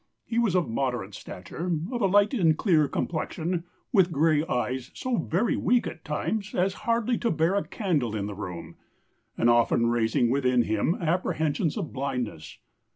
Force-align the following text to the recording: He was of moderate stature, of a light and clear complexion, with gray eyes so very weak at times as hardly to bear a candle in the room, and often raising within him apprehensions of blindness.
He 0.25 0.39
was 0.39 0.55
of 0.55 0.67
moderate 0.67 1.13
stature, 1.13 1.71
of 1.91 2.01
a 2.01 2.07
light 2.07 2.33
and 2.33 2.57
clear 2.57 2.87
complexion, 2.87 3.65
with 3.93 4.11
gray 4.11 4.43
eyes 4.47 4.89
so 4.95 5.17
very 5.17 5.55
weak 5.55 5.85
at 5.85 6.03
times 6.03 6.55
as 6.55 6.73
hardly 6.89 7.19
to 7.19 7.29
bear 7.29 7.53
a 7.53 7.67
candle 7.67 8.15
in 8.15 8.25
the 8.25 8.33
room, 8.33 8.77
and 9.37 9.47
often 9.47 9.91
raising 9.91 10.31
within 10.31 10.63
him 10.63 10.95
apprehensions 10.99 11.77
of 11.77 11.93
blindness. 11.93 12.57